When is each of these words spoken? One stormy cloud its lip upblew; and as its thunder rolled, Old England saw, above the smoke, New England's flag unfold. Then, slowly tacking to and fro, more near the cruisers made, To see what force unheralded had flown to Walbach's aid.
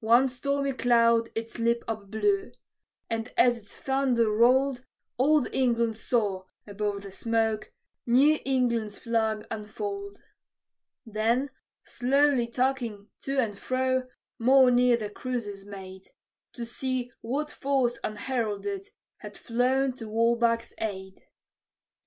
One 0.00 0.28
stormy 0.28 0.74
cloud 0.74 1.30
its 1.34 1.58
lip 1.58 1.84
upblew; 1.88 2.52
and 3.08 3.32
as 3.38 3.56
its 3.56 3.74
thunder 3.74 4.30
rolled, 4.30 4.84
Old 5.16 5.48
England 5.54 5.96
saw, 5.96 6.44
above 6.66 7.00
the 7.00 7.10
smoke, 7.10 7.72
New 8.04 8.38
England's 8.44 8.98
flag 8.98 9.46
unfold. 9.50 10.20
Then, 11.06 11.48
slowly 11.82 12.46
tacking 12.46 13.08
to 13.22 13.38
and 13.38 13.58
fro, 13.58 14.06
more 14.38 14.70
near 14.70 14.98
the 14.98 15.08
cruisers 15.08 15.64
made, 15.64 16.08
To 16.52 16.66
see 16.66 17.10
what 17.22 17.50
force 17.50 17.98
unheralded 18.04 18.90
had 19.20 19.38
flown 19.38 19.94
to 19.94 20.08
Walbach's 20.08 20.74
aid. 20.76 21.22